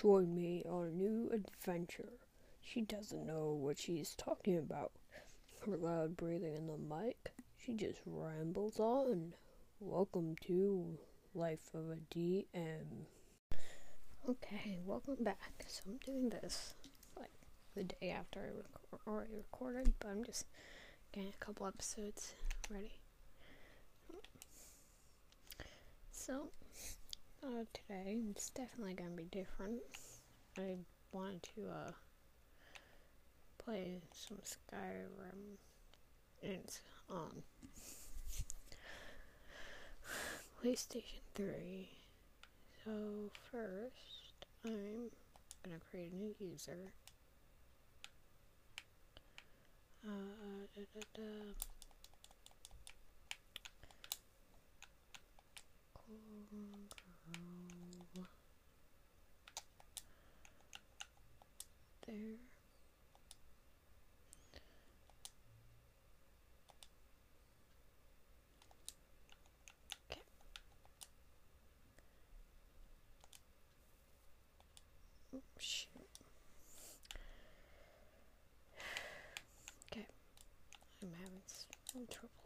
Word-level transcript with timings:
join 0.00 0.34
me 0.34 0.62
on 0.66 0.86
a 0.86 0.90
new 0.90 1.30
adventure. 1.30 2.08
She 2.62 2.80
doesn't 2.80 3.26
know 3.26 3.52
what 3.52 3.78
she's 3.78 4.14
talking 4.14 4.56
about. 4.56 4.92
Her 5.66 5.76
loud 5.76 6.16
breathing 6.16 6.54
in 6.56 6.66
the 6.68 6.78
mic, 6.78 7.32
she 7.58 7.74
just 7.74 8.00
rambles 8.06 8.80
on. 8.80 9.34
Welcome 9.78 10.36
to 10.46 10.96
Life 11.34 11.74
of 11.74 11.90
a 11.90 11.98
DM. 12.14 13.04
Okay, 14.26 14.78
welcome 14.86 15.18
back. 15.20 15.66
So 15.66 15.82
I'm 15.86 15.98
doing 15.98 16.30
this 16.30 16.74
like 17.18 17.32
the 17.76 17.84
day 17.84 18.10
after 18.10 18.40
I 18.40 18.56
rec- 18.56 19.06
already 19.06 19.34
recorded, 19.34 19.92
but 19.98 20.08
I'm 20.08 20.24
just 20.24 20.46
getting 21.12 21.28
a 21.28 21.44
couple 21.44 21.66
episodes 21.66 22.32
ready. 22.70 22.92
So 26.10 26.48
uh, 27.42 27.64
today 27.72 28.18
it's 28.30 28.50
definitely 28.50 28.94
gonna 28.94 29.10
be 29.10 29.24
different. 29.24 29.80
I 30.58 30.76
wanted 31.12 31.42
to 31.54 31.62
uh, 31.70 31.92
play 33.58 34.00
some 34.12 34.38
Skyrim. 34.38 35.56
It's 36.42 36.80
on 37.08 37.42
PlayStation 40.62 41.20
3. 41.34 41.88
So 42.84 43.30
first, 43.50 44.46
I'm 44.64 45.10
gonna 45.64 45.78
create 45.90 46.12
a 46.12 46.16
new 46.16 46.34
user. 46.38 46.92
Uh, 50.06 50.66
da, 50.74 50.82
da, 50.94 51.00
da. 51.14 51.22
Cool. 55.94 56.99
There. 62.06 62.16
Okay. 70.10 70.22
Oh, 75.34 75.38
shoot. 75.58 75.88
Okay. 79.92 80.06
I'm 81.02 81.12
having 81.12 81.42
some 81.92 82.06
troubles. 82.10 82.39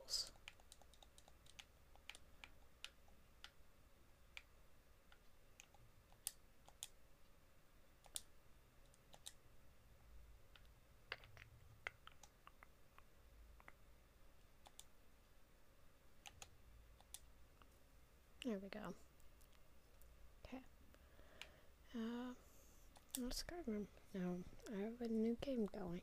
There 18.45 18.59
we 18.63 18.69
go. 18.69 18.93
Okay. 20.47 20.61
Uh, 21.95 22.35
let's 23.19 23.43
Skyrim. 23.43 23.87
Now, 24.15 24.37
I 24.77 24.83
have 24.83 25.01
a 25.01 25.13
new 25.13 25.37
game 25.41 25.67
going. 25.73 26.03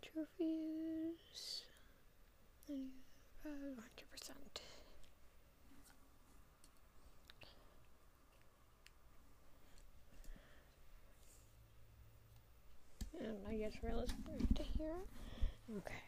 Loading 0.00 0.30
trophies. 0.36 1.62
100%. 2.68 3.50
And 13.22 13.36
I 13.48 13.54
guess 13.56 13.72
Rella's 13.84 14.10
to 14.54 14.62
hear 14.62 14.88
it. 14.88 15.08
Okay. 15.76 16.00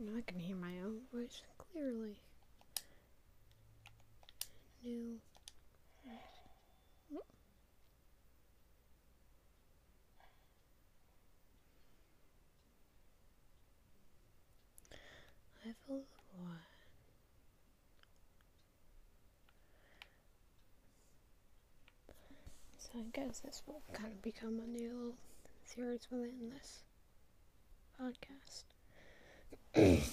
Now 0.00 0.12
I 0.18 0.20
can 0.26 0.38
hear 0.38 0.56
my 0.56 0.72
own 0.84 1.00
voice 1.12 1.42
clearly. 1.58 2.16
New. 4.84 5.18
Level 15.68 16.04
one. 16.32 16.56
So 22.78 22.88
I 22.96 23.02
guess 23.12 23.40
this 23.40 23.62
will 23.66 23.82
kind 23.92 24.14
of 24.14 24.22
become 24.22 24.60
a 24.60 24.66
new 24.66 25.12
series 25.66 26.08
within 26.10 26.48
this 26.54 26.84
podcast. 28.00 28.64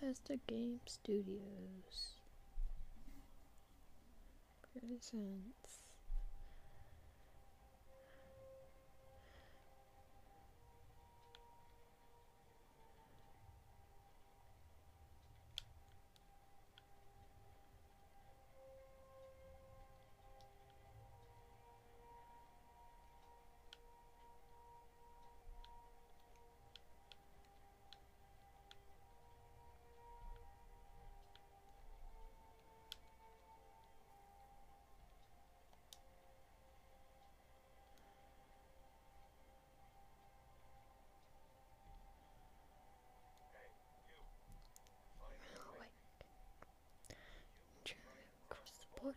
Bethesda 0.00 0.38
Game 0.46 0.80
Studios 0.86 2.14
presents 4.72 5.81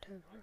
there's 0.07 0.21
a. 0.33 0.37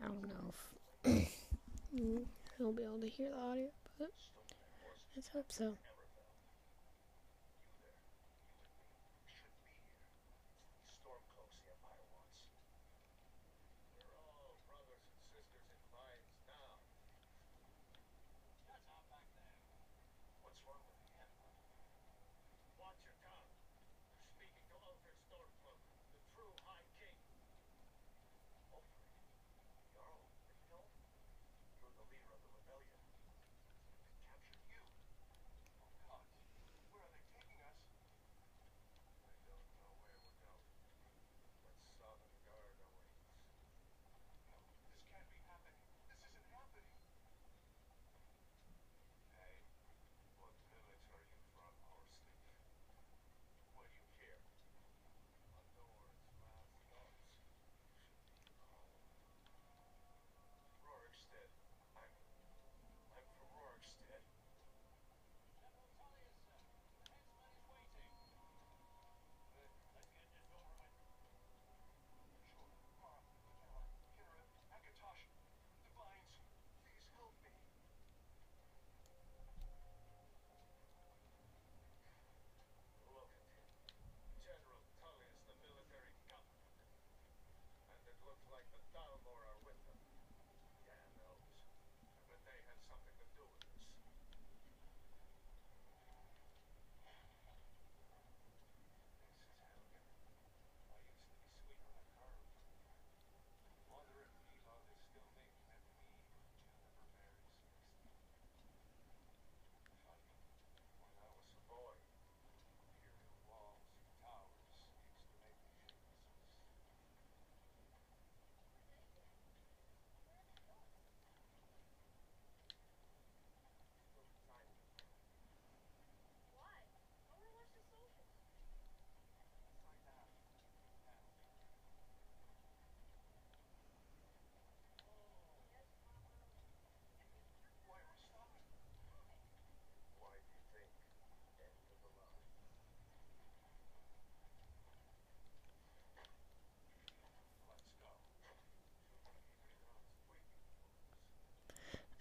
I 0.00 0.06
don't 0.06 0.22
know 0.28 0.54
if 1.04 1.28
he'll 2.58 2.72
be 2.72 2.84
able 2.84 3.00
to 3.00 3.08
hear 3.08 3.30
the 3.30 3.36
audio, 3.36 3.68
but 3.98 4.10
let's 5.16 5.28
hope 5.30 5.50
so. 5.50 5.74
Watch 22.78 23.00
your 23.04 23.27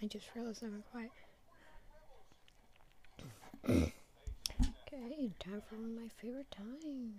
I 0.01 0.05
just 0.05 0.25
realized 0.35 0.63
I'm 0.63 0.83
quiet. 0.91 1.11
okay, 3.69 5.31
time 5.39 5.61
for 5.67 5.75
one 5.75 5.91
of 5.91 5.95
my 5.95 6.09
favorite 6.21 6.49
times. 6.51 7.15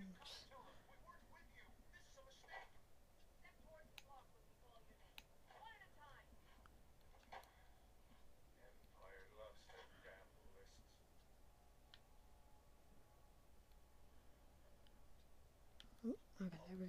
Oh, 16.05 16.15
okay, 16.41 16.57
there 16.69 16.77
we 16.79 16.87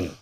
go. 0.00 0.10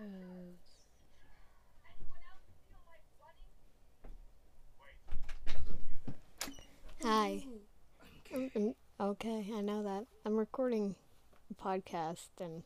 And 0.00 0.14
there 0.14 0.20
he 0.20 0.36
goes. 0.36 0.68
Hi. 7.02 7.42
Um, 8.32 8.50
um, 8.54 8.74
okay, 9.00 9.46
I 9.56 9.60
know 9.60 9.82
that. 9.82 10.06
I'm 10.24 10.36
recording 10.36 10.94
a 11.50 11.54
podcast 11.62 12.28
and. 12.40 12.62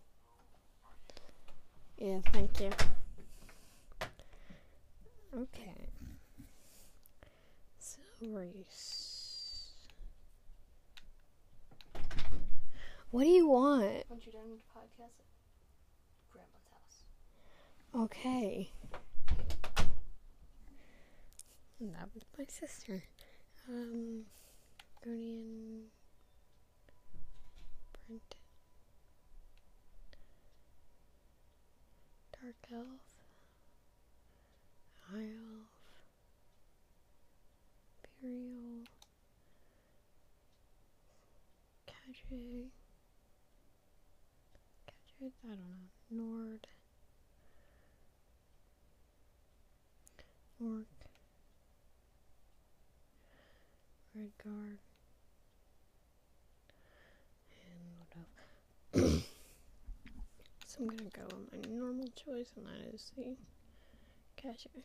Yeah, 1.96 2.19
thank 2.32 2.61
you. 2.61 2.70
Okay. 5.35 5.88
So, 7.78 8.00
race. 8.28 9.70
What 13.11 13.23
do 13.25 13.28
you 13.28 13.49
want? 13.49 14.05
Once 14.11 14.26
you're 14.26 14.32
done 14.32 14.50
with 14.50 14.61
the 14.61 14.78
podcast, 14.78 15.05
at 15.05 15.17
Grandma's 15.17 15.17
house. 15.19 15.31
Okay. 17.94 18.71
That 21.81 22.09
was 22.15 22.25
my 22.39 22.47
sister. 22.49 23.03
Um, 23.69 24.23
Argonian. 25.06 25.83
Breton. 28.09 28.23
Dark 32.33 32.55
Elf. 32.73 32.87
High 35.11 35.19
Elf. 35.19 35.69
Imperial. 38.23 38.87
Kadri. 41.87 42.71
Kadri, 44.87 45.33
I 45.45 45.49
don't 45.49 45.59
know. 45.59 45.91
Nord. 46.11 46.66
Red 54.14 54.31
guard. 54.45 54.78
And 57.66 57.90
what 57.99 59.11
else? 59.11 59.23
so 60.66 60.78
I'm 60.81 60.87
gonna 60.88 61.11
go 61.11 61.25
with 61.37 61.50
my 61.52 61.75
normal 61.75 62.07
choice, 62.14 62.50
and 62.57 62.66
that 62.66 62.95
is 62.95 63.11
the 63.16 63.35
Khajiit. 64.40 64.85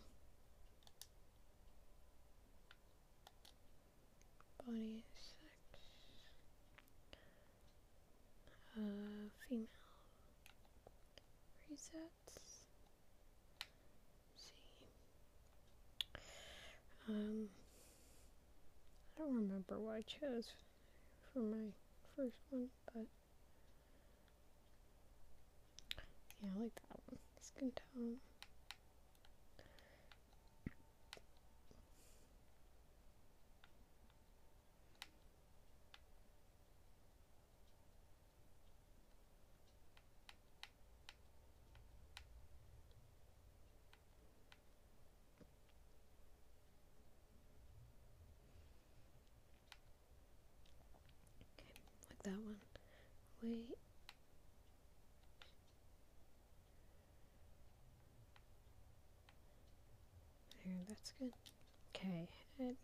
Body 4.65 5.03
sex. 5.15 5.83
Uh, 8.75 9.29
female. 9.47 9.67
Resets. 11.71 12.63
see. 14.35 14.87
Um, 17.09 17.47
I 19.15 19.21
don't 19.21 19.35
remember 19.35 19.79
what 19.79 19.95
I 19.95 20.01
chose 20.01 20.47
for 21.33 21.39
my 21.39 21.71
first 22.15 22.35
one, 22.49 22.67
but 22.93 23.05
yeah, 26.41 26.49
I 26.55 26.59
like 26.63 26.75
that 26.75 26.99
one. 27.07 27.19
Skin 27.41 27.71
tone. 27.71 28.17
like 52.09 52.23
that 52.23 52.31
one. 52.43 52.55
Wait. 53.41 53.77
There, 60.65 60.73
that's 60.87 61.13
good. 61.19 61.31
Okay. 61.95 62.27
Let's 62.59 62.77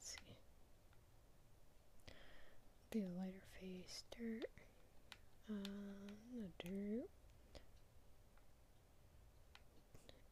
see. 0.00 0.36
Do 2.90 2.98
a 3.00 3.12
lighter 3.18 3.46
face, 3.60 4.02
dirt. 4.16 4.50
Um, 5.48 5.62
the 6.34 6.68
dirt. 6.68 7.08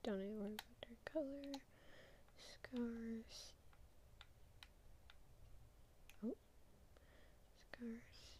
Don't 0.02 0.20
even 0.20 0.38
worry 0.38 0.52
about 0.52 0.80
their 0.86 0.98
color. 1.12 1.60
Scars. 2.36 3.53
Scars. 7.84 8.38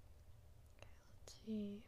let's 1.20 1.34
see. 1.46 1.82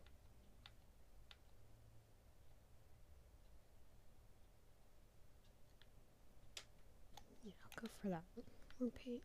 Yeah, 7.45 7.53
I'll 7.65 7.83
go 7.83 7.89
for 8.01 8.09
that 8.09 8.23
one. 8.35 8.45
Repeat. 8.81 9.23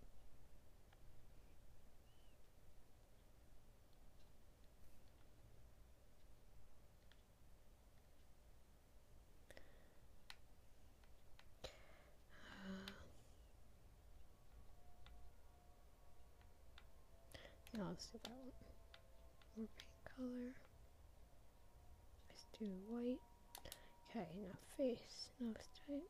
That 18.08 18.28
one. 18.28 18.52
More 19.58 19.68
paint 19.78 20.04
color. 20.16 20.54
Let's 22.30 22.46
do 22.58 22.66
white. 22.88 23.20
Okay, 24.10 24.28
now 24.42 24.56
face, 24.78 25.30
nose 25.40 25.56
type. 25.88 26.10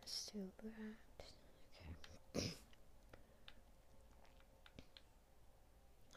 Let's 0.00 0.30
do 0.32 0.40
that. 0.62 1.26
Okay. 2.36 2.50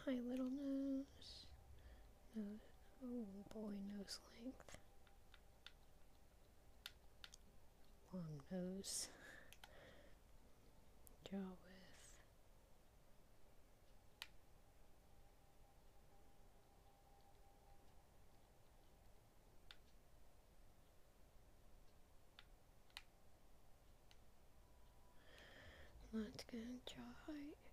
Hi, 0.06 0.14
little 0.30 0.46
nose. 0.50 1.46
Nose. 2.36 2.46
Oh 3.04 3.26
boy, 3.54 3.74
nose 3.96 4.20
length. 4.44 4.67
long 8.18 8.42
nose. 8.52 9.10
Jaw 11.30 11.38
width. 11.38 12.14
Let's 26.14 26.44
go 26.52 26.58
Jaw 26.86 27.02
height. 27.28 27.67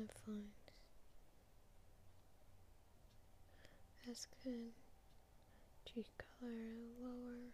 That 0.00 0.12
fine. 0.24 0.48
That's 4.06 4.26
good. 4.42 4.72
Cheek 5.84 6.06
color 6.18 6.52
lower. 7.02 7.52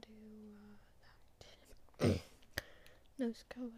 Do 0.00 0.08
uh, 0.56 2.08
that. 2.08 2.20
Nose 3.18 3.44
color. 3.48 3.70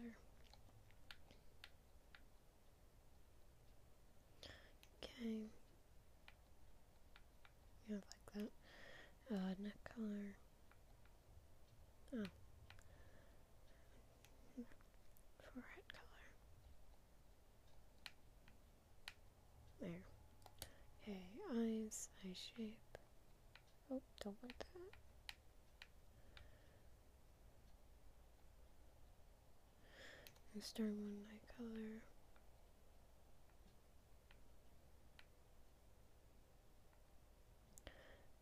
Okay. 5.03 5.51
Yeah, 7.89 7.95
like 7.95 8.33
that. 9.29 9.35
Uh, 9.35 9.53
neck 9.63 9.77
color. 9.95 10.35
Oh. 12.15 12.23
Forehead 15.53 15.87
color. 15.89 16.29
There. 19.81 20.03
Okay, 21.01 21.21
eyes, 21.57 22.09
eye 22.23 22.33
shape. 22.33 22.97
Oh, 23.91 24.01
don't 24.23 24.35
like 24.43 24.57
that. 24.59 24.65
And 30.53 30.63
Start 30.63 30.89
one 30.89 31.23
eye 31.31 31.45
color. 31.55 32.01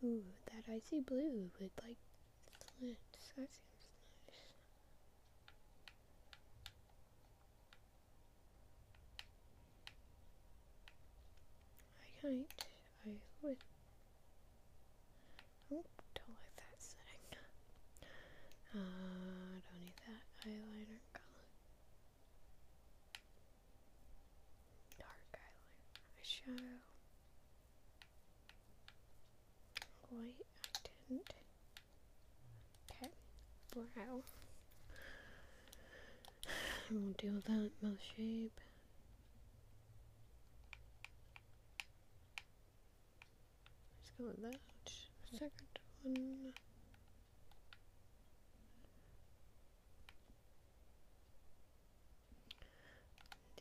Ooh, 0.04 0.24
that 0.46 0.72
icy 0.72 1.00
blue 1.02 1.50
with 1.60 1.72
like 1.84 1.98
slits. 2.70 3.00
That 3.12 3.22
seems 3.28 4.00
nice. 4.28 4.40
I 12.24 12.28
might. 12.28 12.75
I 13.46 13.48
would. 13.48 13.58
Oh, 15.72 15.84
don't 16.16 16.34
like 16.34 16.56
that 16.58 16.82
setting. 16.82 17.30
Uh, 18.74 19.62
don't 19.62 19.82
need 19.86 19.94
that 20.08 20.26
eyeliner 20.42 21.06
color. 21.14 21.46
Dark 24.98 25.38
eyeliner. 25.38 26.02
Eyeshadow. 26.18 26.82
White. 30.10 30.42
I 30.74 30.80
didn't. 31.08 31.34
Okay. 32.90 33.12
Brow. 33.72 34.24
I 36.90 36.94
won't 36.94 37.18
deal 37.18 37.34
with 37.34 37.46
that. 37.46 37.70
Mouth 37.84 38.02
shape. 38.18 38.60
With 44.18 44.42
that. 44.42 44.60
Second 45.32 45.52
one. 46.04 46.54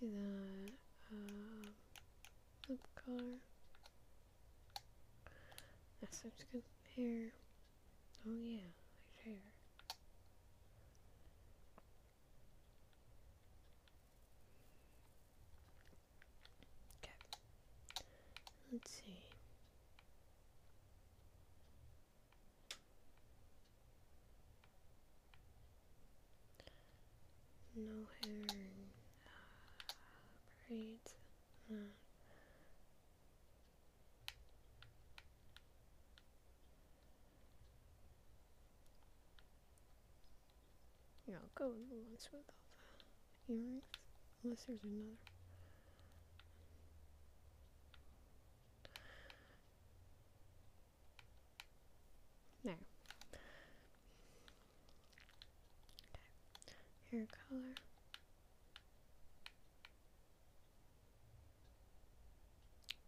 Do 0.01 0.07
that. 0.11 0.73
Uh, 1.13 1.71
lip 2.69 2.81
color. 3.05 3.39
That 6.01 6.11
looks 6.25 6.45
good. 6.53 6.63
Hair. 6.97 7.33
Oh 8.27 8.33
yeah, 8.43 8.59
hair. 9.25 9.35
Okay. 17.03 17.13
Let's 18.73 18.91
see. 18.91 19.21
No 27.77 28.07
hair. 28.23 28.47
Uh, 28.51 28.89
braids. 30.69 31.15
Yeah, 41.27 41.37
I'll 41.37 41.51
go 41.55 41.69
with 41.71 41.89
the 41.89 41.95
ones 41.97 42.29
with 42.33 42.43
all 43.49 43.49
the 43.49 43.55
earrings. 43.55 43.85
Unless 44.45 44.65
there's 44.69 44.81
another. 44.85 45.17
There. 52.65 52.73
Okay. 52.73 52.81
Hair 57.15 57.27
color. 57.49 57.75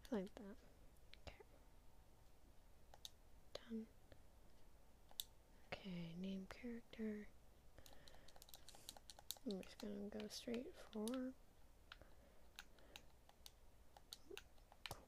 I 0.09 0.15
like 0.15 0.33
that. 0.35 0.55
Okay. 1.27 1.43
Done. 3.69 3.85
Okay, 5.73 6.13
name 6.21 6.47
character. 6.49 7.27
I'm 9.45 9.59
just 9.61 9.77
gonna 9.81 10.09
go 10.09 10.25
straight 10.29 10.67
for 10.93 11.33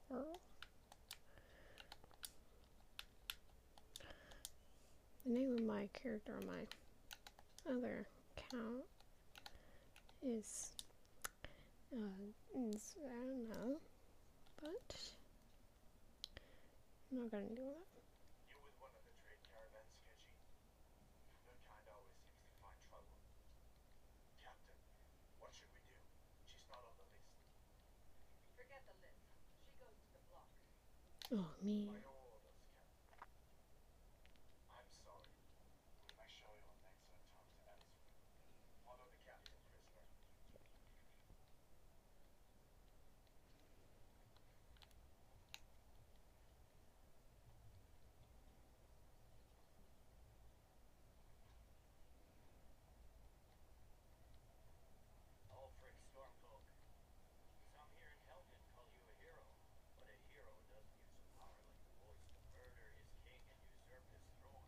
coral. 0.10 0.42
The 5.26 5.34
name 5.34 5.54
of 5.54 5.64
my 5.64 5.88
character 5.94 6.34
on 6.38 6.46
my 6.46 6.66
other 7.74 8.06
account 8.50 8.90
is, 10.26 10.72
uh, 11.94 12.34
is 12.58 12.96
I 12.98 13.26
don't 13.26 13.46
know, 13.46 13.78
but 14.58 14.90
I'm 17.12 17.18
not 17.22 17.30
gonna 17.30 17.54
do 17.54 17.62
that. 17.62 17.86
You 18.50 18.58
with 18.66 18.74
one 18.82 18.90
of 18.98 19.06
the 19.06 19.14
trade 19.22 19.38
caravans, 19.46 19.94
Sketchy? 20.02 20.34
Their 21.46 21.62
kind 21.70 21.86
always 21.94 22.18
seems 22.26 22.42
to 22.42 22.58
find 22.58 22.78
trouble. 22.90 23.14
Captain, 24.42 24.78
what 25.38 25.54
should 25.54 25.70
we 25.70 25.86
do? 25.86 25.94
She's 26.50 26.66
not 26.74 26.82
on 26.82 26.98
the 26.98 27.06
list. 27.06 27.30
Forget 28.58 28.82
the 28.90 28.98
list. 29.06 29.30
She 29.62 29.78
goes 29.78 29.94
to 29.94 30.18
the 30.18 30.24
block. 30.34 30.50
Oh, 31.38 31.54
me. 31.62 31.86
By 31.86 32.02
your 32.02 32.18
orders, 32.18 32.66
Captain. 33.14 33.46
I'm 34.74 34.90
sorry. 35.06 35.30
We 36.10 36.18
may 36.18 36.26
show 36.34 36.50
you 36.58 36.66
on 36.66 36.82
excellent 36.82 37.30
terms 37.38 37.62
elsewhere. 37.70 38.02
Follow 38.82 39.06
the 39.14 39.22
captain, 39.22 39.54
prisoner. 39.70 40.02
Ulfric 55.54 55.96
Stormcloak. 56.10 56.66
Some 57.76 57.90
here 58.00 58.10
in 58.10 58.22
Helgen 58.26 58.58
call 58.74 58.90
you 58.90 59.06
a 59.06 59.16
hero, 59.22 59.46
but 60.00 60.08
a 60.10 60.18
hero 60.34 60.54
doesn't 60.72 61.00
use 61.06 61.22
power 61.38 61.60
like 61.68 61.78
the 61.86 61.94
voice 62.02 62.24
to 62.26 62.40
murder 62.56 62.86
his 62.98 63.12
king 63.22 63.44
and 63.54 63.60
usurp 63.78 64.06
his 64.16 64.26
throne. 64.42 64.66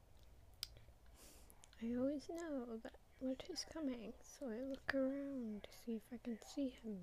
I 1.81 1.89
always 2.11 2.27
know 2.29 2.77
that 2.83 2.91
what 3.19 3.41
is 3.49 3.65
coming, 3.73 4.11
so 4.21 4.45
I 4.45 4.69
look 4.69 4.93
around 4.93 5.63
to 5.63 5.69
see 5.85 5.93
if 5.93 6.01
I 6.13 6.17
can 6.21 6.37
see 6.53 6.73
him. 6.83 6.97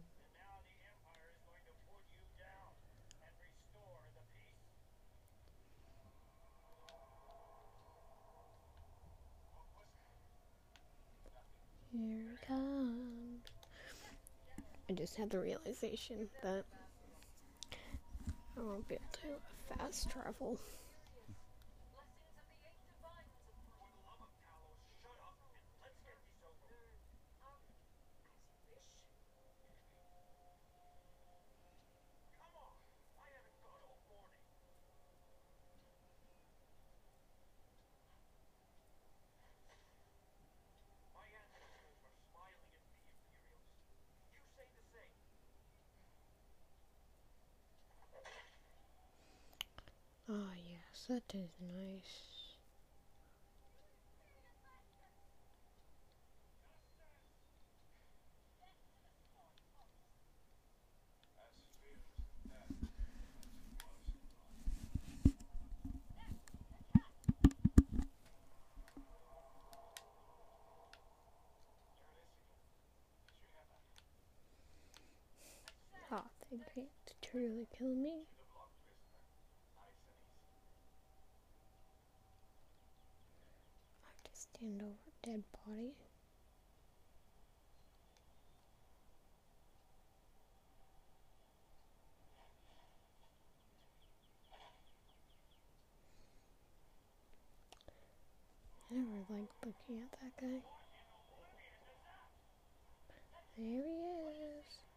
Here 11.91 12.27
he 12.31 12.47
comes. 12.47 13.41
I 14.91 14.93
just 14.93 15.17
had 15.17 15.31
the 15.31 15.39
realization 15.39 16.29
that 16.43 16.65
I 18.59 18.61
won't 18.61 18.87
be 18.87 18.97
able 18.97 19.05
to 19.13 19.75
fast 19.79 20.11
travel. 20.11 20.59
Ah, 50.31 50.53
yes, 50.57 50.98
that 51.09 51.23
is 51.35 51.51
nice. 51.61 52.55
Ah, 76.11 76.25
they 76.51 76.57
can't 76.75 76.89
truly 77.23 77.67
kill 77.77 77.95
me. 77.95 78.25
I 84.03 84.09
have 84.09 84.23
to 84.25 84.31
stand 84.59 84.83
over 84.83 85.13
dead 85.23 85.45
body. 85.67 85.95
I 98.91 98.95
never 98.95 99.11
liked 99.31 99.53
looking 99.65 100.03
at 100.03 100.11
that 100.19 100.37
guy. 100.41 100.61
There 103.57 103.65
he 103.67 103.77
is. 103.79 104.88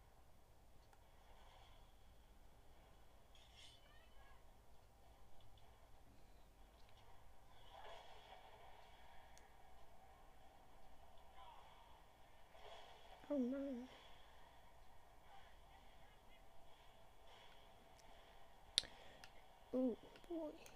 Oh 13.34 13.38
no. 13.38 13.88
Oh 19.72 19.96
boy. 20.28 20.71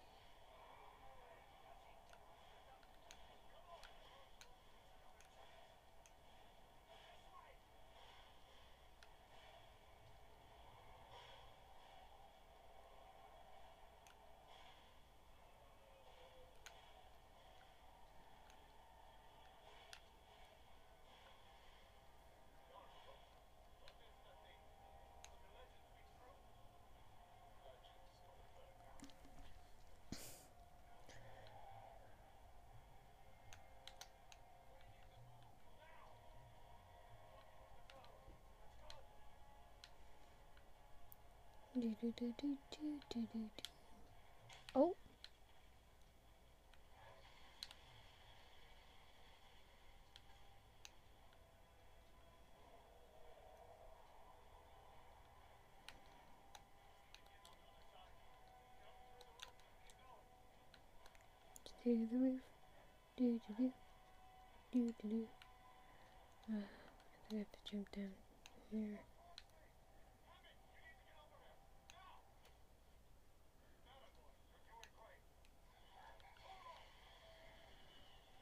Do 41.87 41.95
do 42.03 42.13
do 42.19 42.35
do 42.37 42.57
do 42.73 42.99
do 43.11 43.21
do 43.31 43.39
do. 43.39 43.63
Oh. 44.75 44.97
To 61.85 61.85
the 61.85 62.17
roof. 62.19 62.41
Do 63.17 63.41
do 63.47 63.55
do. 63.57 63.73
Do 64.73 64.93
do 65.01 65.09
do. 65.09 65.29
Uh, 66.51 66.57
I 67.31 67.37
have 67.37 67.47
to 67.53 67.59
jump 67.71 67.93
down 67.93 68.11
here. 68.73 68.99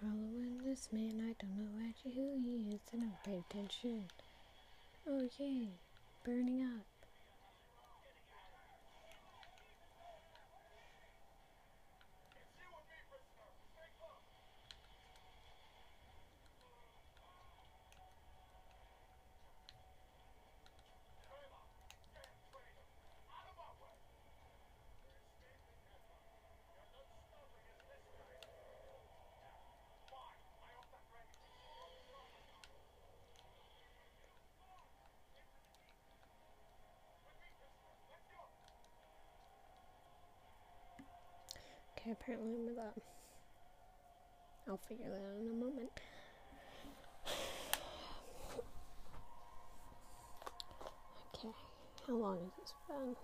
Following 0.00 0.62
this 0.64 0.88
man, 0.92 1.20
I 1.20 1.34
don't 1.38 1.58
know 1.58 1.86
actually 1.86 2.14
who 2.14 2.40
he 2.42 2.74
is, 2.74 2.80
and 2.90 3.04
I 3.04 3.12
pay 3.22 3.44
attention. 3.50 4.04
Oh, 5.06 5.24
okay, 5.26 5.68
burning 6.24 6.64
up. 6.64 6.89
Okay, 42.10 42.18
apparently 42.20 42.58
with 42.66 42.76
that. 42.76 42.94
I'll 44.68 44.76
figure 44.78 45.08
that 45.08 45.14
out 45.14 45.40
in 45.40 45.48
a 45.48 45.54
moment. 45.54 45.90
Okay, 51.36 51.54
how 52.06 52.14
long 52.14 52.38
has 52.38 52.50
this 52.58 52.74
been? 52.88 53.14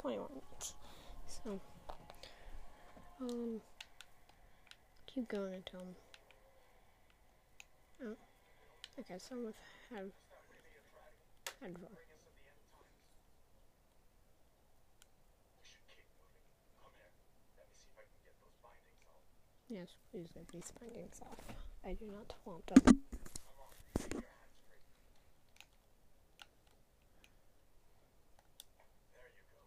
21 0.00 0.28
minutes. 0.28 0.74
So, 1.26 1.60
um, 3.22 3.62
keep 5.06 5.28
going 5.28 5.54
until. 5.54 5.86
Oh, 8.02 8.16
okay, 9.00 9.18
so 9.18 9.36
I'm 9.36 9.44
with 9.46 9.56
Hadvar. 9.90 10.12
Yes, 19.70 19.88
please 20.10 20.28
get 20.32 20.48
these 20.48 20.72
bindings 20.80 21.20
off. 21.20 21.44
I 21.84 21.92
do 21.92 22.06
not 22.10 22.32
want 22.46 22.66
them. 22.66 23.02
There 29.12 29.28
you 29.28 29.44
go. 29.52 29.60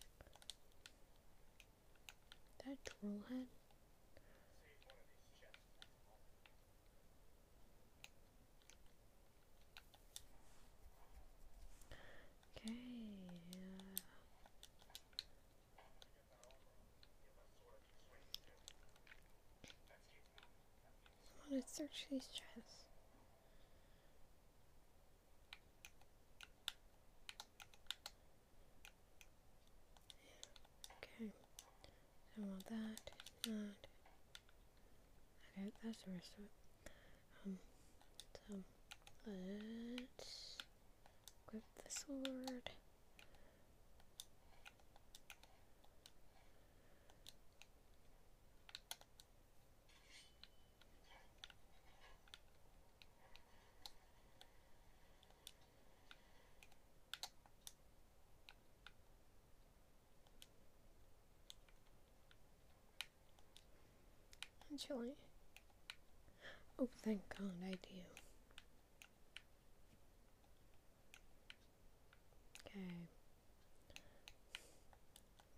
swings 1.47 2.51
too. 2.59 2.60
Uh, 2.71 2.73
let's 2.73 2.83
keep 2.83 3.03
moving. 3.03 3.45
That 12.55 12.69
means 12.69 14.01
I 21.49 21.53
want 21.53 21.65
to 21.67 21.73
search 21.73 22.05
these 22.09 22.27
chests. 22.27 22.85
Okay. 31.03 31.31
Want 32.69 32.69
that. 32.69 33.01
Okay, 35.57 35.71
that's 35.83 35.97
the 36.03 36.11
rest 36.11 36.29
of 36.37 36.43
it. 36.45 36.51
Um, 37.45 37.57
so 38.45 39.31
let's 39.31 40.57
equip 41.47 41.63
the 41.75 41.89
sword. 41.89 42.69
Actually, 64.73 65.11
oh, 66.79 66.87
thank 67.03 67.21
God 67.37 67.51
I 67.65 67.71
do. 67.71 67.99
Okay. 72.65 73.09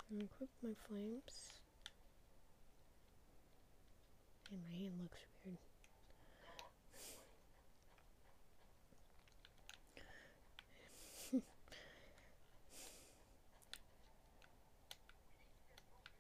I'm 0.09 0.17
gonna 0.17 0.25
equip 0.25 0.49
my 0.63 0.73
flames. 0.87 1.53
And 4.51 4.61
my 4.67 4.75
hand 4.75 4.99
looks 5.01 5.19
weird. 5.45 5.57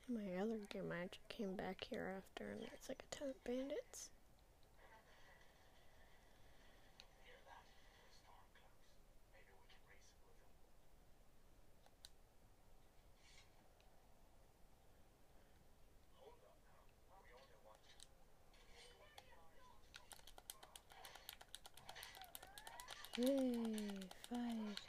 My 0.07 0.35
other 0.41 0.59
gear 0.69 0.83
match 0.83 1.19
came 1.29 1.55
back 1.55 1.87
here 1.89 2.13
after, 2.17 2.49
and 2.51 2.61
it's 2.73 2.89
like 2.89 3.03
a 3.11 3.15
ton 3.15 3.29
of 3.29 3.43
bandits. 3.43 4.09
hear 7.23 7.39
that? 7.47 7.63
The 8.03 8.09
storm 8.11 8.43
cloaks. 8.51 8.99
Maybe 9.31 9.47
we 9.55 9.63
can 9.71 9.79
race 9.87 10.11
it 10.11 10.19
with 10.27 10.43
them. 10.43 10.67
Hold 16.19 16.43
up 16.45 16.59
now. 17.09 17.23
We 17.23 17.31
only 17.39 17.59
want 17.63 17.79
you. 17.87 18.03
Yay! 23.23 24.03
Fight! 24.29 24.79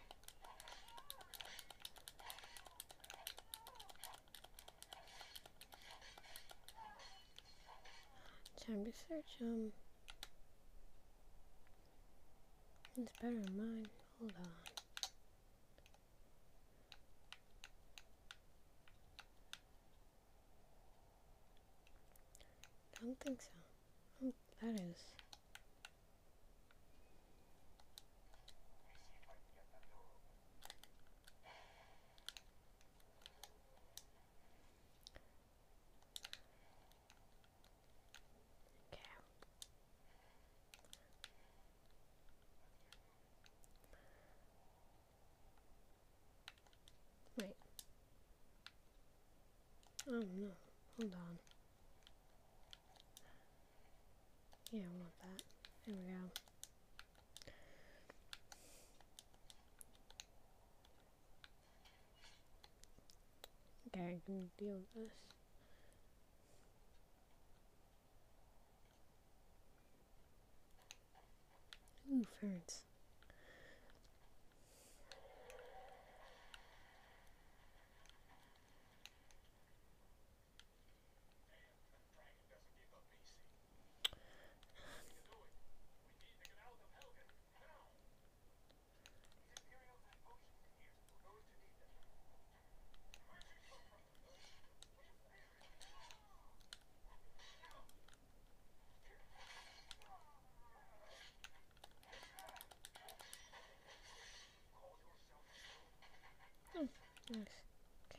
Time 8.67 8.83
to 8.87 8.93
search 9.09 9.39
them. 9.41 9.73
It's 12.97 13.11
better 13.21 13.35
than 13.35 13.57
mine. 13.57 13.87
Hold 14.21 14.33
on. 14.41 14.51
Don't 23.01 23.19
think 23.21 23.41
so. 23.43 23.51
Oh, 24.25 24.33
that 24.63 24.81
is. 24.81 25.15
Let 28.89 28.97
me 28.97 29.05
see 29.13 29.21
if 29.21 29.29
I 29.29 29.37
can 29.37 29.53
get 29.55 29.69
that 29.73 29.85
door 29.93 30.09
open. 30.17 30.33
Okay. 47.37 47.41
Wait. 47.41 47.57
Oh 50.07 50.13
no. 50.13 50.51
Hold 50.99 51.15
on. 51.15 51.39
Yeah, 54.71 54.83
I 54.83 55.01
want 55.01 55.15
that. 55.23 55.43
There 55.87 55.97
we 55.97 56.03
go. 56.03 56.31
Okay, 63.97 64.07
I 64.07 64.21
can 64.27 64.51
deal 64.59 64.75
with 64.75 64.93
this. 64.95 65.13
Ooh, 72.13 72.27
ferrets. 72.41 72.83
Dragon 82.15 82.47
doesn't 82.51 82.77
give 82.79 82.93
up 82.95 83.07
easy. 83.15 83.43
What 84.11 84.87
are 84.87 85.09
you 85.11 85.23
doing? 85.27 85.51
We 85.89 86.13
need 86.15 86.29
to 86.29 86.37
get 86.45 86.55
out 86.61 86.77
of 86.79 86.87
Helgen. 86.95 87.31
Now! 87.59 87.89
These 88.63 89.49
Imperial 89.51 89.99
type 90.05 90.21
potions 90.27 90.61
in 90.63 90.75
here. 90.77 90.93
We're 91.09 91.25
going 91.25 91.43
to 91.45 91.65
need 91.65 92.05
them. 92.21 92.63
Where'd 93.27 93.47
you 93.49 93.63
come 93.67 93.83
from? 93.91 94.03
Call 106.75 107.24
Nice. 107.35 107.47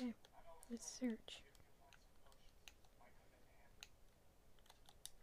Okay, 0.02 0.14
let's 0.70 1.00
search. 1.00 1.42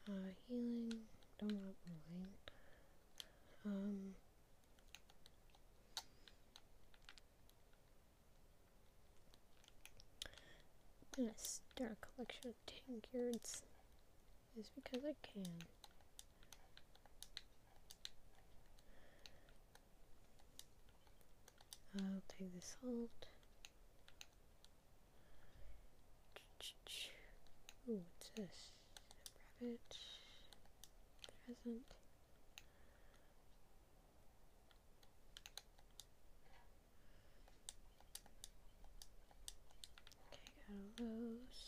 Uh, 0.09 0.13
healing. 0.49 0.93
Don't 1.39 1.53
want 1.53 1.77
mine. 1.87 2.29
Um. 3.67 4.15
I'm 11.19 11.25
gonna 11.25 11.35
start 11.37 11.93
a 11.93 12.07
collection 12.07 12.49
of 12.51 12.55
tankards. 12.67 13.63
Just 14.57 14.75
because 14.75 15.03
I 15.05 15.15
can. 15.23 15.45
I'll 21.99 22.23
take 22.39 22.55
the 22.55 22.61
salt. 22.61 23.32
Ooh, 27.89 28.01
what's 28.19 28.31
this? 28.37 28.71
Rabbit. 29.61 29.81
Present. 31.47 31.83
Okay, 40.33 40.93
got 40.99 41.05
all 41.05 41.21
those. 41.21 41.62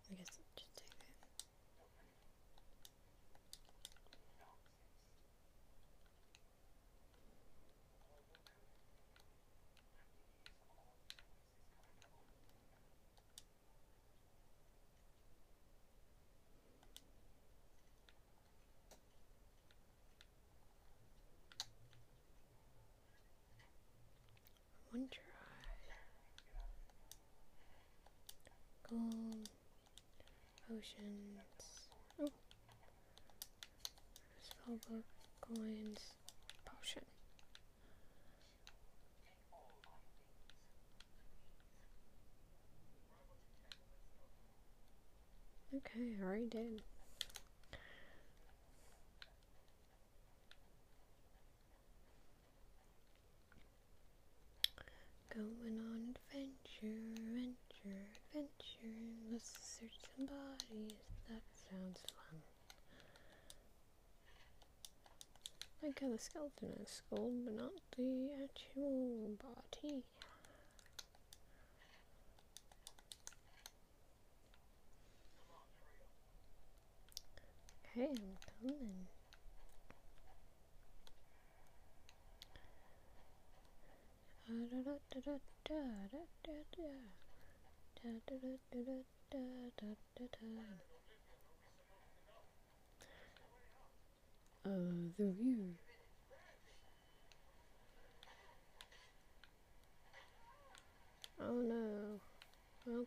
I 0.10 0.16
guess 0.16 0.32
I'll 0.40 0.48
just 0.56 0.78
take 0.80 0.96
that. 0.96 1.18
One 24.90 25.08
try. 25.12 25.24
Gold. 28.90 29.50
Potions. 30.68 31.44
Oh. 32.22 32.30
Spellbook. 34.42 35.04
Coins. 35.42 36.00
Potion. 36.66 37.04
Okay, 45.76 46.16
I 46.22 46.26
already 46.26 46.46
did. 46.48 46.82
Going 55.34 55.80
on 55.80 56.16
adventure, 56.34 56.98
adventure, 57.14 58.08
adventure. 58.34 58.96
Let's 59.32 59.52
bodies. 60.18 60.94
That 61.30 61.42
sounds 61.70 62.00
fun. 62.16 62.42
Like 65.84 66.00
how 66.00 66.10
the 66.10 66.18
skeleton 66.20 66.74
is 66.82 66.90
skull, 66.90 67.32
but 67.46 67.54
not 67.54 67.72
the 67.96 68.30
actual 68.44 69.38
body. 69.40 70.04
Okay, 77.86 78.10
I'm 78.10 78.38
coming. 78.62 79.08
Uh, 94.66 94.70
the 95.18 95.32
view. 95.32 95.76
Oh 101.42 101.62
no. 101.62 102.22
Well, 102.86 103.06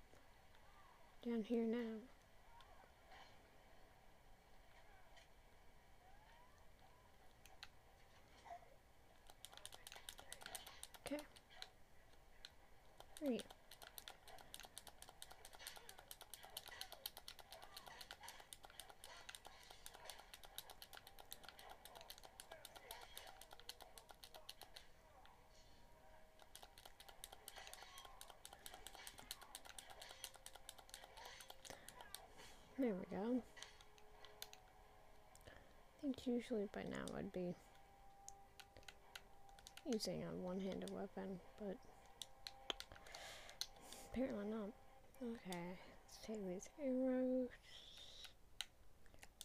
down 1.24 1.42
here 1.42 1.64
now. 1.64 1.78
Okay. 11.06 11.22
There 13.20 13.30
go. 13.32 13.59
There 32.80 32.94
we 32.94 33.14
go. 33.14 33.42
I 35.46 36.00
think 36.00 36.26
usually 36.26 36.66
by 36.72 36.82
now 36.84 37.04
I'd 37.14 37.30
be 37.30 37.54
using 39.92 40.22
a 40.22 40.34
one-handed 40.42 40.90
weapon, 40.90 41.38
but 41.58 41.76
apparently 44.10 44.46
not. 44.46 44.70
Okay, 45.22 45.76
let's 46.06 46.18
take 46.26 46.42
these 46.46 46.70
arrows 46.82 47.50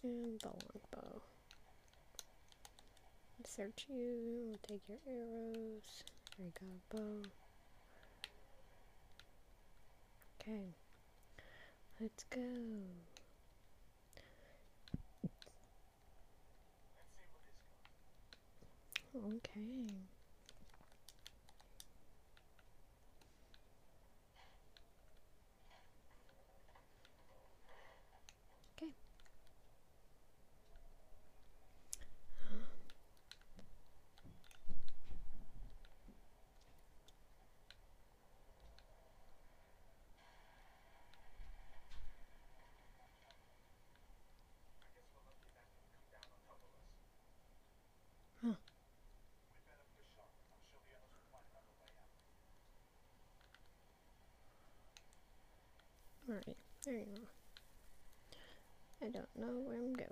and 0.01 0.39
the 0.39 0.47
longbow. 0.47 1.21
Search 3.45 3.85
you, 3.89 4.45
we'll 4.47 4.59
take 4.65 4.87
your 4.87 4.99
arrows. 5.05 6.03
There 6.37 6.47
you 6.47 6.53
go, 6.57 6.97
bow. 6.97 7.29
Okay, 10.39 10.75
let's 11.99 12.23
go. 12.29 12.39
Oh, 19.17 19.31
okay. 19.37 19.87
Huh. 48.43 48.53
We 49.49 49.63
better 49.65 49.87
push 49.97 50.05
on. 50.19 50.29
I'm 50.51 50.59
sure 50.69 50.77
the 50.85 50.93
others 50.93 51.15
will 51.15 51.25
find 51.31 51.47
another 51.49 51.73
way 51.79 51.89
out. 51.97 52.11
Alright, 56.29 56.57
there 56.85 56.93
you 56.93 57.23
are. 59.01 59.07
I 59.07 59.09
don't 59.09 59.35
know 59.35 59.59
where 59.65 59.77
I'm 59.77 59.93
going. 59.93 60.11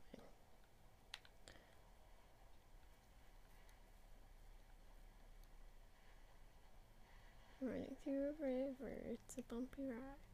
Running 7.61 7.95
through 8.03 8.29
a 8.29 8.43
river, 8.43 8.91
it's 9.11 9.37
a 9.37 9.41
bumpy 9.43 9.83
ride. 9.83 10.32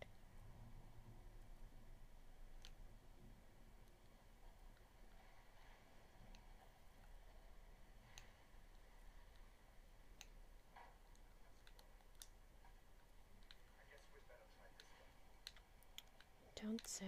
Don't 16.80 16.88
say. 16.88 17.06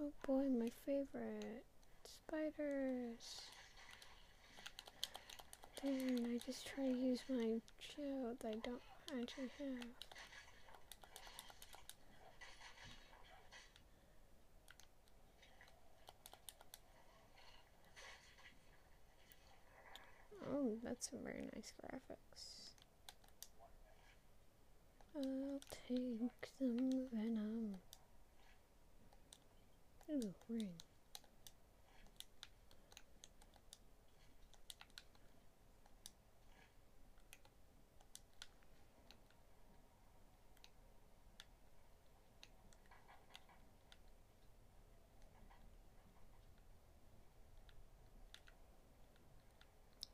Oh 0.00 0.12
boy, 0.26 0.48
my 0.48 0.70
favorite. 0.84 1.64
Spiders. 2.06 3.42
Damn, 5.82 6.26
I 6.26 6.38
just 6.44 6.66
try 6.66 6.84
to 6.84 6.90
use 6.90 7.20
my 7.28 7.60
shield 7.80 8.36
I 8.44 8.54
don't 8.62 8.82
actually 9.20 9.50
have. 9.58 10.11
Oh, 20.46 20.76
that's 20.82 21.10
some 21.10 21.20
very 21.24 21.48
nice 21.54 21.72
graphics. 21.80 22.72
I'll 25.14 25.60
take 25.70 26.48
some 26.58 27.06
venom. 27.12 27.76
Ooh, 30.10 30.34
ring. 30.48 30.68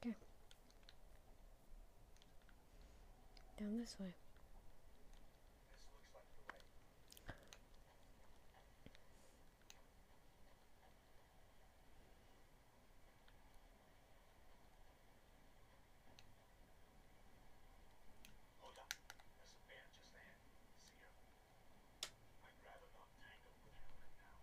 Okay. 0.07 0.15
Down 3.59 3.75
this 3.81 3.99
way. 3.99 4.15
This 5.67 5.83
looks 5.91 6.15
like 6.15 6.31
the 6.39 6.47
way. 6.47 6.63
Hold 18.63 18.79
up. 18.79 18.95
There's 19.43 19.59
a 19.59 19.63
bear 19.67 19.91
just 19.91 20.15
ahead. 20.15 20.39
See 20.87 21.03
her? 21.03 21.11
I'd 22.47 22.63
rather 22.63 22.87
not 22.95 23.11
tangle 23.19 23.59
with 23.67 23.75
her 23.75 23.91
right 23.99 24.15
now. 24.23 24.39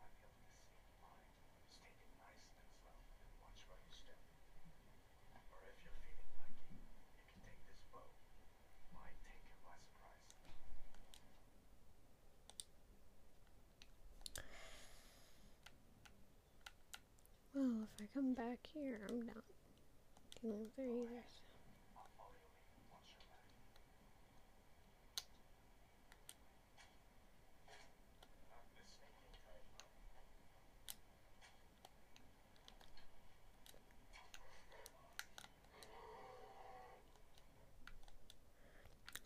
Might 0.00 0.16
be 0.24 0.32
able 0.32 0.40
to 0.40 0.56
sneak 0.56 0.88
by. 1.04 1.12
Just 1.68 1.84
take 1.84 2.00
it 2.00 2.08
nice 2.16 2.48
and 2.56 2.64
slow 2.80 2.96
and 2.96 3.28
watch 3.44 3.60
where 3.68 3.76
you 3.84 3.92
step. 3.92 4.16
Or 5.52 5.68
if 5.68 5.76
you're 5.84 5.92
feeling 6.00 6.32
lucky, 6.40 6.80
you 7.20 7.24
can 7.28 7.38
take 7.44 7.60
this 7.68 7.84
bow. 7.92 8.08
Might 8.94 9.18
take 9.26 9.42
her 9.46 9.58
by 9.66 9.74
surprise. 9.78 10.30
Well, 17.54 17.86
if 17.86 17.94
I 18.02 18.03
come 18.14 18.32
back 18.32 18.58
here, 18.72 19.00
I'm 19.10 19.26
not 19.26 19.44
dealing 20.40 20.60
with 20.60 20.76
her 20.76 20.84
either. 20.84 21.24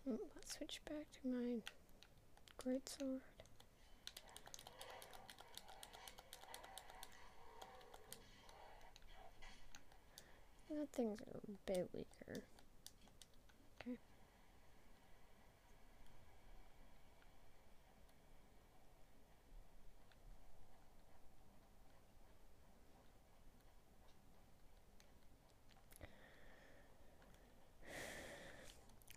Mm, 0.09 0.19
Let's 0.35 0.57
switch 0.57 0.81
back 0.89 1.07
to 1.23 1.29
my 1.29 1.61
great 2.57 2.87
That 10.79 10.89
things 10.93 11.21
are 11.21 11.41
a 11.47 11.71
bit 11.71 11.91
weaker. 11.93 12.43
Okay. 13.81 13.99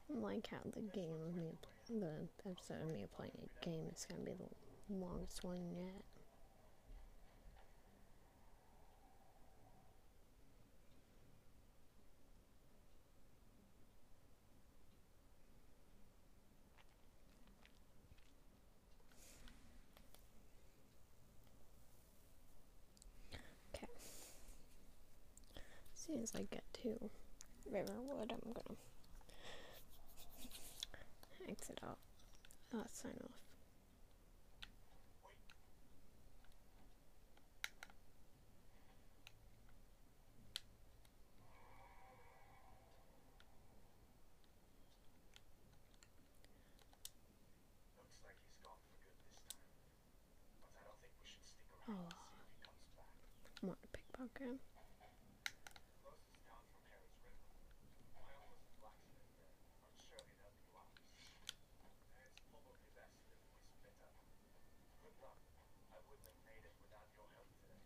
Like 0.10 0.46
how 0.48 0.60
the 0.76 0.82
game 0.82 1.16
of 1.28 1.36
me, 1.36 1.58
the 1.90 2.28
episode 2.48 2.84
of 2.84 2.92
me 2.92 3.06
playing 3.16 3.32
a 3.42 3.66
game 3.66 3.88
is 3.96 4.06
gonna 4.06 4.22
be 4.22 4.34
the 4.34 4.94
longest 4.96 5.44
one 5.44 5.72
yet. 5.76 6.04
Okay. 23.74 23.88
As 26.22 26.34
I 26.36 26.44
get 26.52 26.64
to 26.84 27.10
Riverwood, 27.66 28.32
I'm 28.32 28.54
gonna 28.54 28.78
exit 31.50 31.80
out. 31.84 31.98
Uh, 32.74 32.84
sign 32.92 33.18
off. 33.24 33.32
Looks 47.98 48.18
like 48.24 48.38
he's 48.46 48.58
gone 48.62 48.78
for 48.86 48.98
good 49.02 49.18
this 49.18 49.34
time. 49.34 49.50
But 50.62 50.72
I 50.78 50.82
don't 50.86 51.00
think 51.02 51.14
we 51.18 51.26
should 51.26 51.42
stick 51.44 51.66
around 51.74 51.98
Oh. 51.98 52.06
and 52.06 52.14
see 52.14 52.38
if 52.38 52.50
he 52.54 52.62
comes 52.62 52.86
back. 52.96 53.10
I 53.62 53.66
want 53.66 53.82
to 53.82 53.88
pickpocket 53.90 54.42
him. 54.46 54.60
Closest 56.02 56.42
town 56.50 56.64
from 56.72 56.82
here 56.90 57.02
is 57.06 57.14
River. 57.22 57.54
My 58.18 58.26
uncle's 58.38 58.66
a 58.66 58.74
blacksmith 58.82 59.30
there. 59.38 59.54
I'm 59.86 59.98
sure 60.08 60.22
he'd 60.26 60.42
help 60.42 60.58
you 60.62 60.72
out. 60.78 60.90
It's 62.26 62.42
probably 62.50 62.90
best 62.98 63.18
if 63.30 63.42
we 63.50 63.54
split 63.66 63.98
up. 64.02 64.16
Good 65.02 65.18
luck. 65.22 65.38
I 65.94 65.98
wouldn't 66.10 66.26
have 66.26 66.42
made 66.46 66.64
it 66.66 66.76
without 66.82 67.06
your 67.18 67.28
help 67.38 67.50
today. 67.62 67.80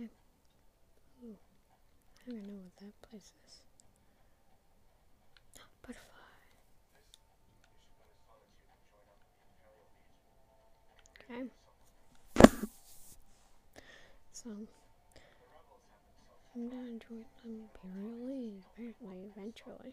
Okay. 0.00 0.08
Ooh. 1.24 1.36
I 2.26 2.30
don't 2.30 2.46
know 2.46 2.54
what 2.62 2.76
that 2.78 3.02
place 3.10 3.32
is. 3.46 3.62
Butterfly. 5.82 6.40
Okay. 11.22 11.44
So, 14.32 14.50
I'm 16.54 16.68
gonna 16.70 16.98
join 16.98 17.24
the 17.44 17.50
Imperial 17.50 18.26
League, 18.26 18.62
apparently, 18.72 19.30
eventually. 19.36 19.92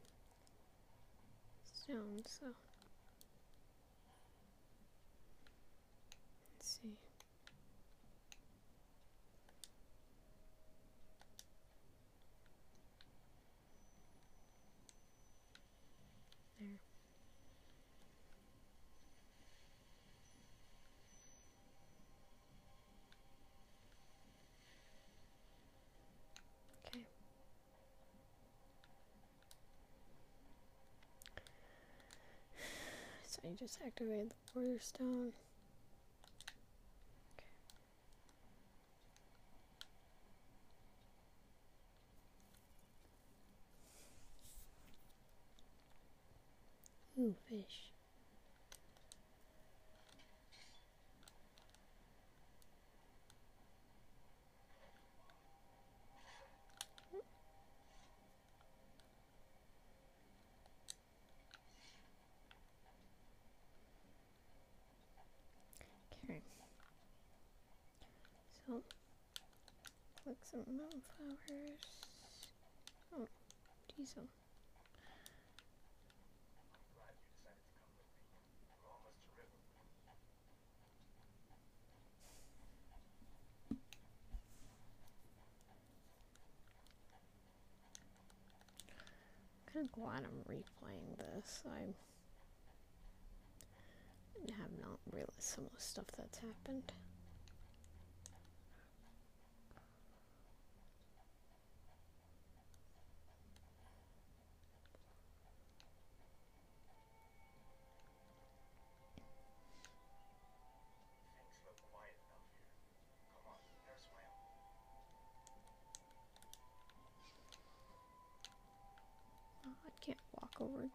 so 1.91 2.45
let's 6.55 6.79
see. 6.81 7.10
I 33.45 33.53
just 33.53 33.79
activated 33.85 34.31
the 34.31 34.53
border 34.53 34.79
stone. 34.79 35.33
Okay. 37.33 37.47
Ooh, 47.17 47.35
fish. 47.47 47.90
some 70.51 70.65
mountain 70.75 71.01
flowers. 71.15 71.79
Oh, 73.15 73.27
diesel. 73.97 74.23
Oh. 74.23 74.27
I'm 89.67 89.73
kind 89.73 89.85
of 89.85 89.91
glad 89.93 90.23
I'm 90.25 90.53
replaying 90.53 91.17
this. 91.17 91.63
I 91.65 91.93
have 94.59 94.71
not 94.81 94.99
realized 95.11 95.31
some 95.41 95.65
of 95.65 95.71
the 95.73 95.81
stuff 95.81 96.05
that's 96.17 96.39
happened. 96.39 96.91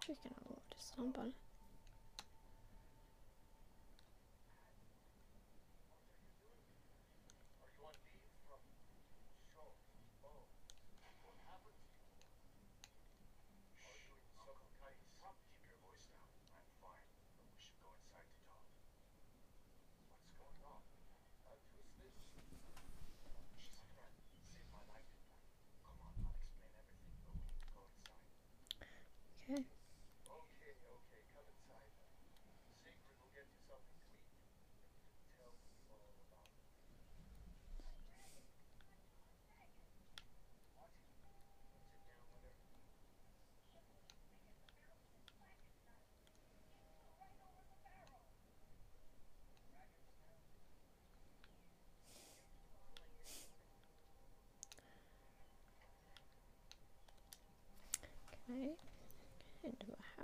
chicken 0.06 0.30
or 0.46 0.54
what? 0.54 0.62
Somebody. 0.78 1.34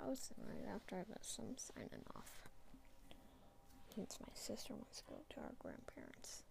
house, 0.05 0.31
and 0.35 0.47
right 0.47 0.73
after 0.73 0.95
I 0.95 1.03
this, 1.07 1.37
I'm 1.39 1.57
signing 1.57 2.05
off. 2.15 2.47
Since 3.93 4.17
my 4.19 4.33
sister 4.33 4.73
wants 4.73 5.01
to 5.01 5.03
go 5.07 5.15
to 5.29 5.39
our 5.39 5.53
grandparents. 5.59 6.43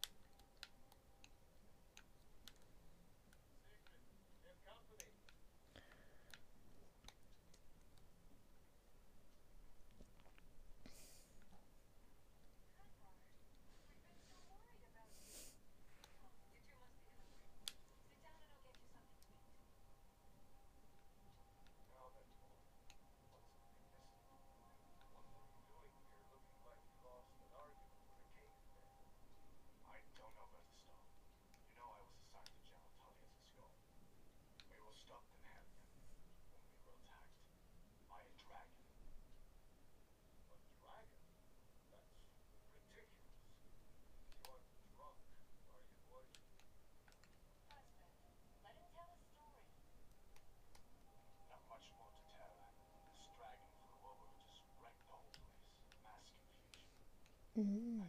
um 57.56 58.02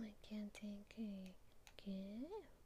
I 0.00 0.14
can't 0.26 0.54
take 0.54 0.94
a 0.98 1.34
gift. 1.84 2.61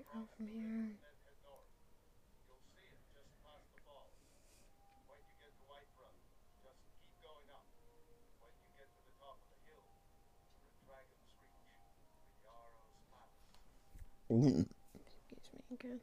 Reach, 0.00 0.08
the 11.44 12.40
Yarrow's 12.40 12.88
Palace. 13.12 13.44
Excuse 14.30 15.46
me 15.52 15.60
again. 15.76 16.00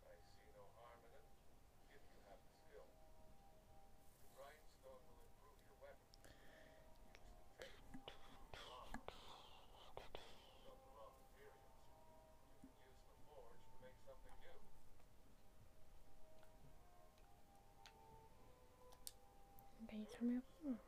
I 0.00 0.16
see 0.40 0.50
no 0.56 0.64
harm 0.72 1.04
in 1.04 1.12
it, 1.12 1.28
if 1.92 2.00
you 2.00 2.22
have 2.32 2.40
the 2.40 2.48
skill. 2.64 2.88
The 4.24 4.28
grindstone 4.40 5.04
will 5.04 5.20
improve 5.20 5.60
your 5.68 5.76
weapon. 5.84 6.16
Use 7.12 7.28
the 7.28 7.44
tape 7.60 7.76
to 7.76 8.14
improve 8.16 8.48
your 8.56 8.72
armor. 8.72 9.04
Build 10.64 10.80
the 10.80 10.90
raw 10.96 11.12
materials. 11.12 11.76
You 12.62 12.72
can 12.72 12.88
use 12.88 13.04
the 13.04 13.20
forge 13.28 13.60
to 13.68 13.74
make 13.84 13.98
something 14.08 14.32
new. 14.40 14.56
Can 20.16 20.28
you 20.28 20.42
tell 20.62 20.78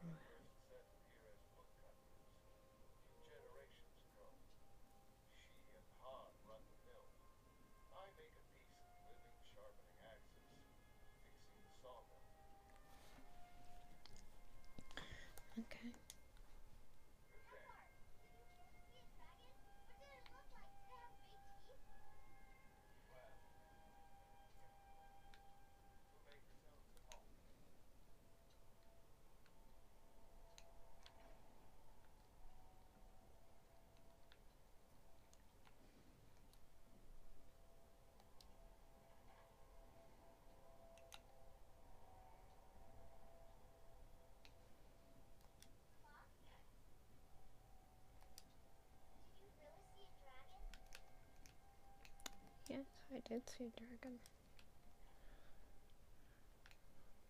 I 53.12 53.20
did 53.28 53.42
see 53.48 53.64
a 53.64 53.80
dragon. 53.80 54.18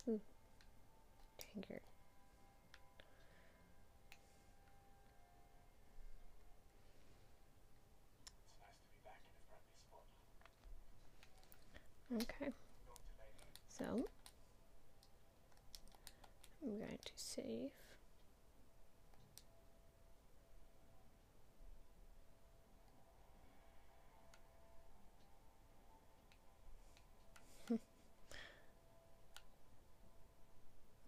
Hmm. 0.04 0.16
Spot. 1.38 1.80
Okay. 12.14 12.52
So 13.68 13.84
I'm 16.62 16.78
going 16.78 16.98
to 17.04 17.12
save. 17.16 17.70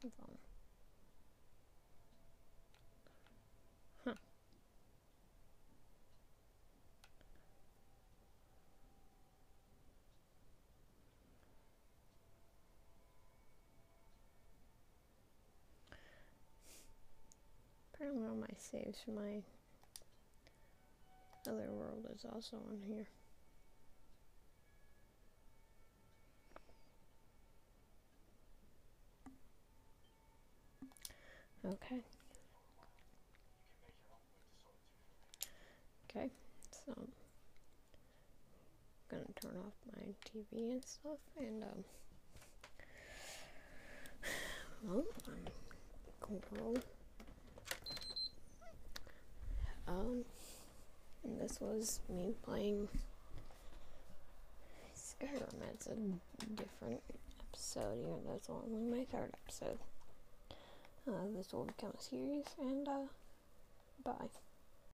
Hold 0.02 0.14
on. 0.20 0.36
Huh. 4.04 4.14
Apparently 17.94 18.24
all 18.24 18.34
my 18.34 18.46
saves 18.56 18.98
from 19.04 19.14
my 19.14 19.42
other 21.46 21.70
world 21.70 22.08
is 22.12 22.24
also 22.24 22.56
on 22.56 22.80
here. 22.84 23.06
Okay. 31.72 32.02
Okay, 36.10 36.28
so 36.70 36.92
I'm 36.98 37.08
gonna 39.10 39.24
turn 39.40 39.56
off 39.56 39.72
my 39.96 40.12
TV 40.26 40.72
and 40.72 40.84
stuff, 40.84 41.18
and 41.38 41.62
um, 41.62 41.84
well, 44.84 45.04
I'm 45.28 45.46
Coral. 46.20 46.76
Um, 49.88 50.24
and 51.24 51.40
this 51.40 51.58
was 51.58 52.00
me 52.10 52.34
playing 52.42 52.88
Skyrim. 54.94 55.62
It's 55.72 55.86
a 55.86 55.96
different 56.54 57.00
episode 57.40 57.96
here. 57.96 58.14
That's 58.28 58.50
only 58.50 58.98
my 58.98 59.06
third 59.10 59.30
episode. 59.46 59.78
Uh, 61.06 61.26
this 61.36 61.52
will 61.52 61.64
become 61.64 61.92
a 61.98 62.00
series, 62.02 62.46
and 62.58 62.88
uh, 62.88 63.06
bye. 64.04 64.28